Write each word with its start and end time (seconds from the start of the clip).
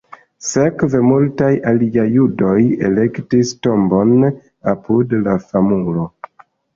Sekve 0.45 0.99
multaj 1.07 1.49
aliaj 1.71 2.05
judoj 2.15 2.55
elektis 2.89 3.51
tombon 3.67 4.15
apud 4.73 5.13
la 5.29 5.37
famulo. 5.53 6.07